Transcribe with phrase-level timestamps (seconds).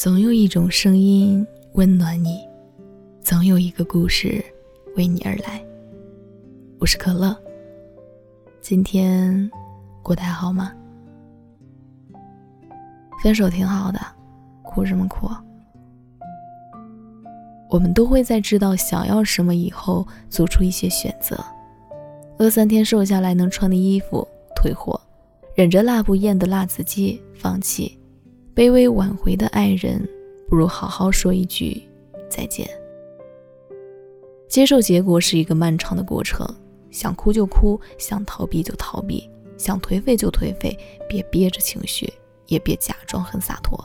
[0.00, 2.40] 总有一种声音温暖你，
[3.20, 4.42] 总有一个故事
[4.96, 5.62] 为你而来。
[6.78, 7.36] 我是可乐，
[8.62, 9.50] 今天
[10.02, 10.72] 过得还好吗？
[13.22, 14.00] 分手挺好的，
[14.62, 15.28] 哭什么哭？
[17.68, 21.38] 我们都会在知道想要什么以后做出一些选择。
[22.38, 24.26] 饿三天瘦下来能穿的衣服
[24.56, 24.98] 退货，
[25.54, 27.99] 忍着辣不厌的辣子鸡放弃。
[28.54, 30.06] 卑微挽回的爱人，
[30.48, 31.82] 不如好好说一句
[32.28, 32.68] 再见。
[34.48, 36.46] 接受结果是一个漫长的过程，
[36.90, 40.76] 想哭就哭，想逃避就逃避，想颓废就颓废，
[41.08, 42.12] 别憋着情绪，
[42.48, 43.78] 也别假装很洒脱。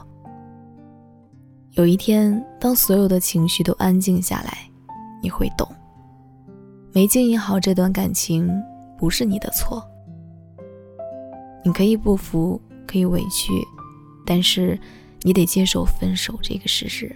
[1.73, 4.57] 有一天，当所有的情绪都安静下来，
[5.21, 5.69] 你会懂，
[6.91, 8.49] 没经营好这段感情
[8.97, 9.85] 不是你的错。
[11.63, 13.51] 你可以不服，可以委屈。
[14.25, 14.79] 但是，
[15.21, 17.15] 你得接受分手这个事实，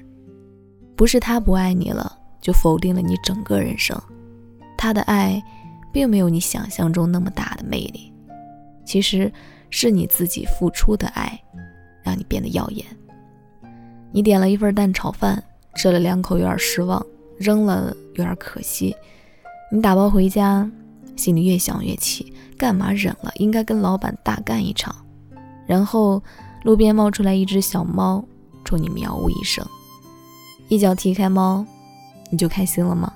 [0.96, 4.00] 不是他不爱你了，就否定了你整个人生。
[4.78, 5.44] 他的爱，
[5.92, 8.14] 并没有你想象中那么大的魅力，
[8.86, 9.32] 其实
[9.70, 11.40] 是你自己付出的爱，
[12.04, 12.86] 让你变得耀眼。
[14.12, 15.44] 你点了一份蛋炒饭，
[15.76, 17.04] 吃了两口有点失望，
[17.38, 18.96] 扔了有点可惜。
[19.72, 20.70] 你打包回家，
[21.16, 23.32] 心里越想越气，干嘛忍了？
[23.36, 24.96] 应该跟老板大干一场，
[25.68, 26.22] 然后。
[26.64, 28.24] 路边冒出来一只小猫，
[28.66, 29.66] 冲你喵呜一声，
[30.68, 31.66] 一脚踢开猫，
[32.32, 33.12] 你就开心了吗？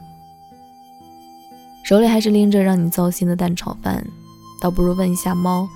[1.83, 4.05] 手里还是拎着让你糟心的蛋炒饭，
[4.61, 5.67] 倒不如问一下猫，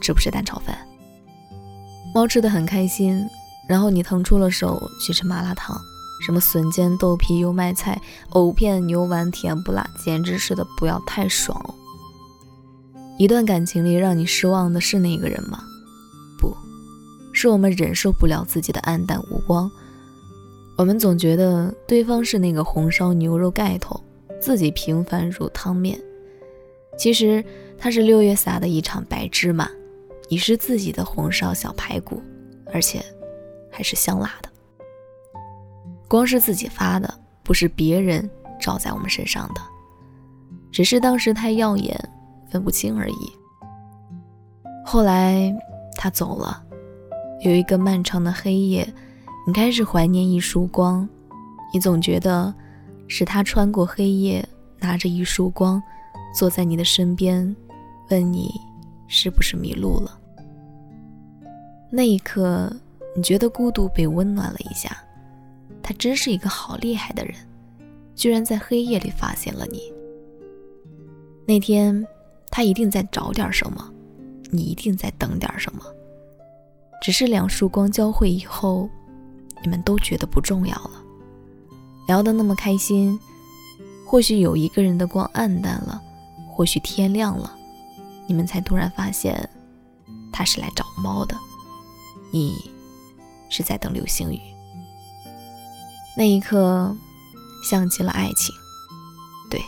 [0.00, 0.76] 吃不吃蛋炒饭？
[2.12, 3.24] 猫吃的很开心，
[3.68, 5.80] 然后你腾出了手去吃麻辣烫，
[6.26, 8.00] 什么笋尖、豆皮、油麦菜、
[8.30, 11.72] 藕片、牛丸，甜不辣，简直吃的不要太爽哦！
[13.16, 15.62] 一段感情里让你失望的是那个人吗？
[17.42, 19.68] 是我们忍受不了自己的黯淡无光，
[20.78, 24.00] 我们总觉得对方是那个红烧牛肉盖头，
[24.40, 26.00] 自己平凡如汤面。
[26.96, 27.44] 其实
[27.76, 29.68] 他是六月撒的一场白芝麻，
[30.28, 32.22] 你是自己的红烧小排骨，
[32.72, 33.04] 而且
[33.72, 34.48] 还是香辣的。
[36.06, 37.12] 光是自己发的，
[37.42, 38.30] 不是别人
[38.60, 39.60] 照在我们身上的，
[40.70, 42.00] 只是当时太耀眼，
[42.48, 43.32] 分不清而已。
[44.86, 45.52] 后来
[45.96, 46.62] 他走了。
[47.42, 48.86] 有一个漫长的黑夜，
[49.44, 51.08] 你开始怀念一束光，
[51.74, 52.54] 你总觉得
[53.08, 54.48] 是他穿过黑夜，
[54.78, 55.82] 拿着一束光，
[56.32, 57.54] 坐在你的身边，
[58.10, 58.52] 问你
[59.08, 60.16] 是不是迷路了。
[61.90, 62.72] 那一刻，
[63.16, 64.96] 你觉得孤独被温暖了一下，
[65.82, 67.34] 他真是一个好厉害的人，
[68.14, 69.92] 居然在黑夜里发现了你。
[71.44, 72.06] 那天，
[72.50, 73.92] 他一定在找点什么，
[74.52, 75.82] 你一定在等点什么。
[77.02, 78.88] 只是两束光交汇以后，
[79.60, 81.02] 你们都觉得不重要了。
[82.06, 83.18] 聊得那么开心，
[84.06, 86.00] 或许有一个人的光暗淡了，
[86.48, 87.52] 或许天亮了，
[88.28, 89.50] 你们才突然发现，
[90.32, 91.36] 他是来找猫的，
[92.30, 92.70] 你
[93.50, 94.40] 是在等流星雨。
[96.16, 96.96] 那一刻，
[97.68, 98.54] 像极了爱情，
[99.50, 99.60] 对，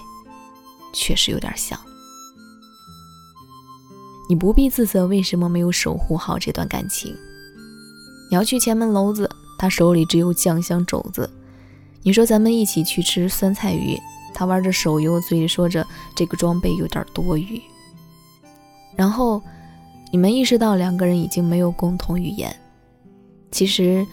[0.93, 1.77] 确实有点像。
[4.29, 7.15] 你不必自责，为什么没有守护好这段感情？
[8.31, 11.29] 你要去前门楼子，他手里只有酱香肘子。
[12.03, 13.99] 你说咱们一起去吃酸菜鱼，
[14.35, 17.61] 他玩着手游，嘴里说着这个装备有点多余。
[18.97, 19.43] 然后
[20.11, 22.55] 你们意识到两个人已经没有共同语言。
[23.51, 24.07] 其实，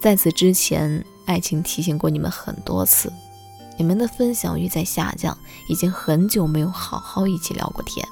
[0.00, 3.12] 在此之前，爱情提醒过你们很多次，
[3.76, 5.36] 你们的分享欲在下降，
[5.68, 8.06] 已经很久没有好好一起聊过天。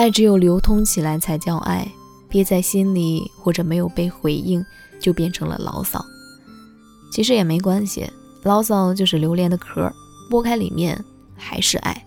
[0.00, 1.86] 爱只有流通起来才叫爱，
[2.26, 4.64] 憋在心里或者没有被回应，
[4.98, 6.02] 就变成了牢骚。
[7.12, 8.10] 其实也没关系，
[8.42, 9.92] 牢骚就是榴莲的壳，
[10.30, 10.98] 剥开里面
[11.36, 12.02] 还是爱。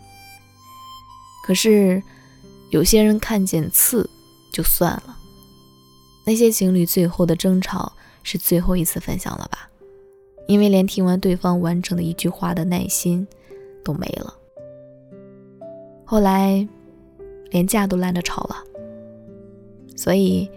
[1.46, 2.02] 可是
[2.72, 4.10] 有些人看见刺
[4.52, 5.16] 就算了，
[6.26, 7.94] 那些情侣最后的争吵
[8.24, 9.70] 是最后一次分享了吧？
[10.48, 13.28] 因为连听完对方完整的一句话的耐心
[13.84, 14.34] 都没了。
[16.04, 16.68] 后来。
[17.54, 18.56] 连架都懒得吵了，
[19.96, 20.50] 所以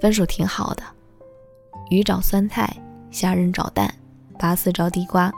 [0.00, 0.84] 分手挺好的。
[1.90, 2.72] 鱼找酸菜，
[3.10, 3.92] 虾仁找蛋，
[4.38, 5.32] 拔丝找地瓜。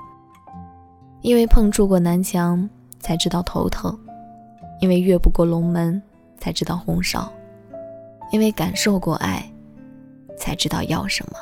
[1.23, 2.69] 因为碰触过南墙，
[2.99, 3.91] 才知道头疼；
[4.83, 6.01] 因为越不过龙门，
[6.37, 7.33] 才知道红烧；
[8.31, 9.51] 因为感受过爱，
[10.37, 11.39] 才知道要什么。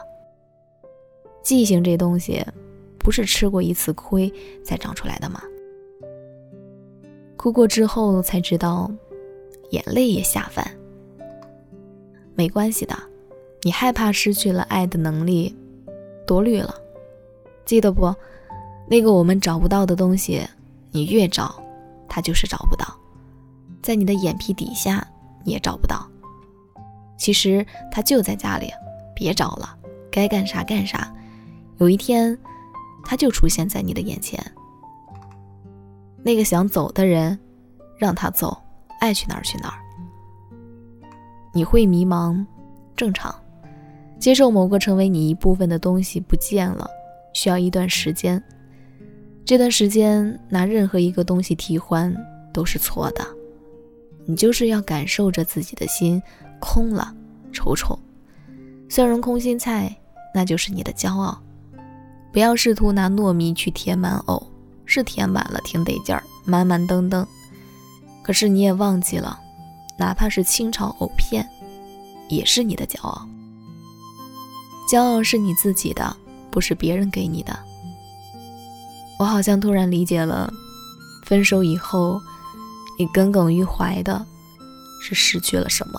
[1.42, 2.46] 记性这东西，
[2.96, 4.32] 不是吃过一次亏
[4.64, 5.42] 才长出来的吗？
[7.36, 8.88] 哭过之后才知道。
[9.70, 10.66] 眼泪也下饭，
[12.34, 12.96] 没关系的，
[13.62, 15.54] 你害怕失去了爱的能力，
[16.26, 16.74] 多虑了。
[17.64, 18.14] 记得不？
[18.88, 20.40] 那个我们找不到的东西，
[20.90, 21.62] 你越找，
[22.08, 22.86] 它就是找不到。
[23.82, 25.06] 在你的眼皮底下，
[25.44, 26.08] 你也找不到。
[27.18, 28.72] 其实它就在家里，
[29.14, 29.76] 别找了，
[30.10, 31.12] 该干啥干啥。
[31.76, 32.38] 有一天，
[33.04, 34.42] 它就出现在你的眼前。
[36.22, 37.38] 那个想走的人，
[37.96, 38.56] 让他走，
[38.98, 39.78] 爱去哪儿去哪儿。
[41.52, 42.44] 你会迷茫，
[42.96, 43.34] 正常。
[44.18, 46.88] 接受某个成为你一部分的东西不见了，
[47.32, 48.42] 需要一段时间。
[49.44, 52.14] 这段时间拿任何一个东西替换
[52.52, 53.24] 都是错的。
[54.26, 56.20] 你就是要感受着自己的心
[56.60, 57.14] 空了，
[57.52, 57.98] 瞅瞅，
[58.88, 59.96] 蒜蓉空心菜，
[60.34, 61.40] 那就是你的骄傲。
[62.30, 64.46] 不要试图拿糯米去填满藕，
[64.84, 67.26] 是填满了，挺得劲儿，满满登登。
[68.28, 69.40] 可是你也忘记了，
[69.96, 71.48] 哪怕是清炒藕片，
[72.28, 73.26] 也是你的骄傲。
[74.86, 76.14] 骄傲是你自己的，
[76.50, 77.58] 不是别人给你的。
[79.18, 80.52] 我好像突然理解了，
[81.24, 82.20] 分手以后，
[82.98, 84.26] 你耿耿于怀的
[85.02, 85.98] 是失去了什么？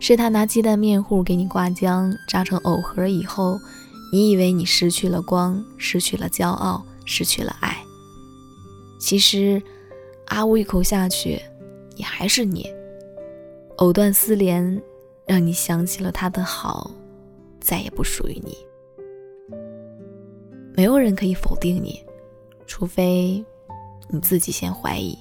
[0.00, 3.58] 是他拿鸡蛋面糊给你挂浆，扎成藕盒以后，
[4.12, 7.74] 你以为你失去了光，失去了骄傲，失去了爱。
[9.00, 9.62] 其实，
[10.26, 11.40] 啊呜一口下去，
[11.96, 12.72] 你还是你。
[13.78, 14.82] 藕断丝连，
[15.26, 16.90] 让你想起了他的好。
[17.60, 18.56] 再也不属于你。
[20.76, 21.98] 没有人可以否定你，
[22.66, 23.42] 除非
[24.08, 25.16] 你自己先怀疑。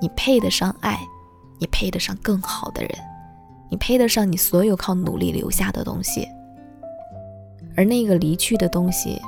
[0.00, 0.98] 你配得上爱，
[1.58, 2.90] 你配得上更好的人，
[3.70, 6.26] 你配得上你所有靠努力留下的东西。
[7.76, 9.20] 而那个离去的东西，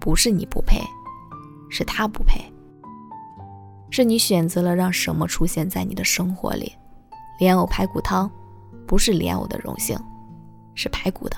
[0.00, 0.80] 不是你不配，
[1.70, 2.51] 是他不配。
[3.92, 6.72] 是你选择了让什么出现在你的生活里？
[7.38, 8.28] 莲藕排骨汤，
[8.86, 9.96] 不是莲藕的荣幸。
[10.74, 11.36] 是排骨的，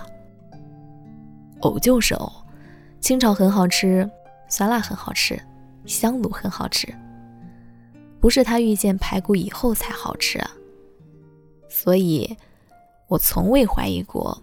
[1.63, 2.33] 藕就是藕，
[3.01, 4.09] 清炒很好吃，
[4.49, 5.37] 酸辣很好吃，
[5.85, 6.87] 香卤很好吃。
[8.21, 10.49] 不是他遇见排骨以后才好吃啊。
[11.69, 12.37] 所以，
[13.09, 14.41] 我从未怀疑过，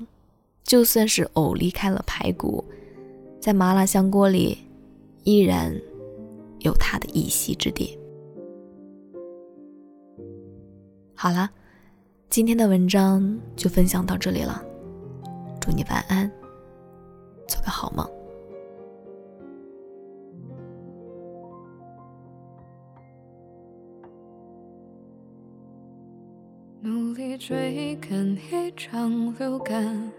[0.66, 2.66] 就算是藕离开了排骨，
[3.40, 4.58] 在麻辣香锅里，
[5.24, 5.74] 依然
[6.60, 7.98] 有它的一席之地。
[11.24, 11.48] 好了，
[12.32, 14.60] 今天的文章就分享到这里了。
[15.60, 16.28] 祝你晚安，
[17.48, 18.04] 做个好梦。
[26.80, 30.12] 努力追赶一场流感，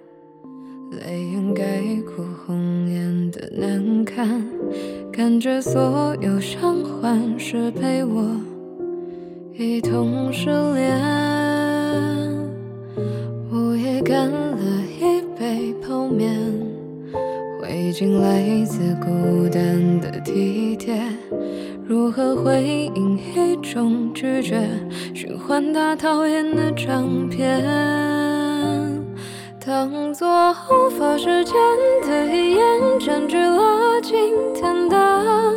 [0.93, 1.83] 泪眼盖
[2.15, 4.41] 过红颜的难看，
[5.13, 8.41] 感觉所有伤患是陪我
[9.55, 11.01] 一同失恋。
[13.51, 14.59] 我也干了
[15.01, 15.23] 一。
[15.43, 16.31] 杯泡面，
[17.61, 21.03] 灰烬来自孤单的体贴。
[21.85, 24.69] 如何回应一种拒绝？
[25.13, 27.61] 循环他讨厌的唱片，
[29.67, 30.29] 当作
[30.71, 31.55] 无法时间
[32.03, 34.15] 的遗言，占据了今
[34.55, 35.53] 天的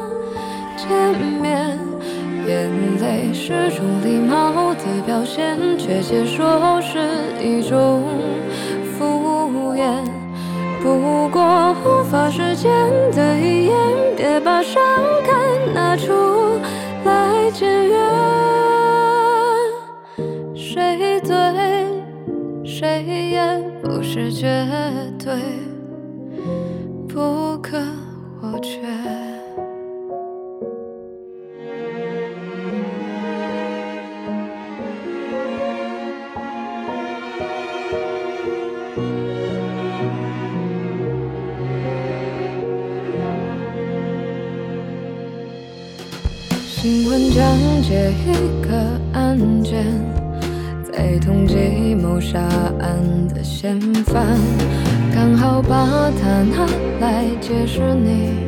[0.75, 0.89] 见
[1.39, 1.84] 面。
[2.47, 2.69] 眼
[3.01, 6.99] 泪是种礼貌的表现，却接说是
[7.41, 8.03] 一种
[8.97, 10.03] 敷衍。
[10.81, 12.71] 不过无法时间
[13.11, 13.75] 的遗言，
[14.15, 14.81] 别把伤
[15.25, 16.59] 感拿出
[17.03, 17.95] 来检阅。
[20.55, 21.33] 谁对，
[22.63, 23.41] 谁也
[23.81, 24.65] 不是绝
[25.17, 25.33] 对，
[47.35, 47.43] 讲
[47.81, 48.73] 解一个
[49.11, 49.83] 案件，
[50.89, 52.39] 在通缉谋杀
[52.79, 54.25] 案的嫌犯，
[55.13, 56.65] 刚好把它拿
[57.01, 58.47] 来解释你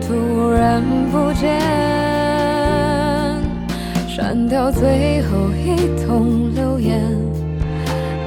[0.00, 1.56] 突然不见，
[4.08, 7.00] 删掉最后一通留言，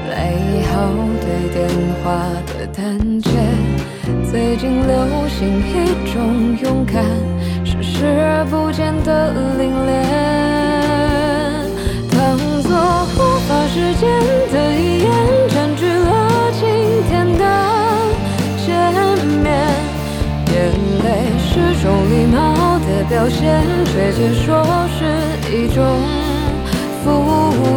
[0.08, 1.68] 来一号对电
[2.02, 2.26] 话
[2.58, 3.28] 的胆怯，
[4.30, 7.33] 最近流行一种勇敢。
[7.94, 9.88] 视而不见的凛冽，
[12.10, 12.74] 当作
[13.14, 14.02] 无法时间
[14.50, 15.08] 的遗言，
[15.48, 16.62] 占据了今
[17.08, 17.42] 天的
[18.66, 18.66] 见
[19.42, 19.46] 面。
[20.50, 20.54] 眼
[21.04, 21.06] 泪
[21.38, 22.36] 是种礼貌
[22.80, 24.44] 的表现，却接说
[24.98, 24.98] 是
[25.54, 25.78] 一种
[27.04, 27.06] 敷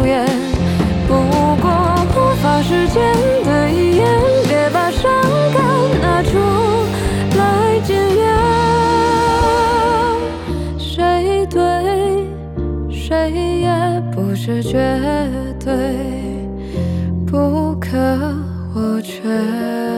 [0.04, 0.26] 衍。
[1.06, 1.10] 不
[1.62, 1.64] 过
[2.12, 2.44] 无法。
[2.60, 2.86] 谁
[14.48, 14.78] 是绝
[15.62, 15.74] 对
[17.26, 17.98] 不可
[18.72, 19.97] 或缺。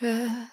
[0.00, 0.48] 月